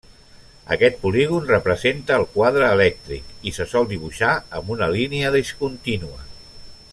Aquest 0.75 0.95
polígon 1.01 1.43
representa 1.51 2.17
el 2.21 2.25
quadre 2.37 2.69
elèctric 2.77 3.45
i 3.51 3.53
se 3.59 3.67
sol 3.75 3.87
dibuixar 3.93 4.33
amb 4.61 4.73
una 4.77 4.89
línia 4.97 5.35
discontínua. 5.37 6.19